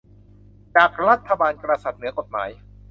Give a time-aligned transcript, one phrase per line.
[0.75, 2.49] จากรัฐบาลกษัตริย์เหนือกฎหมาย